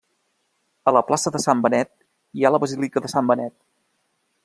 [0.91, 1.93] A la plaça de Sant Benet
[2.39, 3.59] hi ha la Basílica de Sant Benet.